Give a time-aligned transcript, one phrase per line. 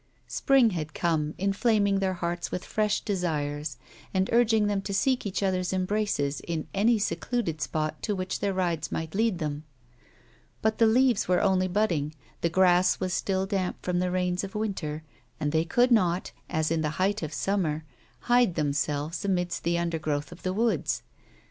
[0.27, 3.77] Spring had come, enflaming their hearts with fresh desires,
[4.15, 8.51] and urging them to seek each other's embraces in any secluded spot to which their
[8.51, 9.63] rides, might lead them;
[10.63, 14.55] but the leaves v^ere only budding, the grass was still damp from the rains of
[14.55, 15.03] winter,
[15.39, 17.83] and they could not, as in the height of summer,
[18.21, 21.03] hide themselves amidst the undergrowth of the woods.